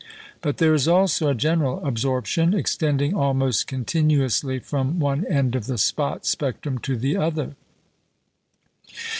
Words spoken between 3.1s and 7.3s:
almost continuously from one end of the spot spectrum to the